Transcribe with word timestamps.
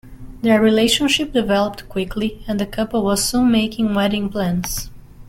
Their 0.41 0.59
relationship 0.59 1.31
developed 1.31 1.87
quickly, 1.87 2.43
and 2.47 2.59
the 2.59 2.65
couple 2.65 3.03
was 3.03 3.23
soon 3.23 3.51
making 3.51 3.93
wedding 3.93 4.29
plans. 4.29 4.89